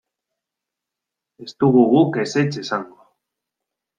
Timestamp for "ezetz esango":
2.23-3.09